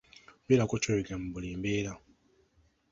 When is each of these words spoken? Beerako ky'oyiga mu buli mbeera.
Beerako 0.45 0.75
ky'oyiga 0.83 1.15
mu 1.21 1.27
buli 1.33 1.49
mbeera. 1.59 1.91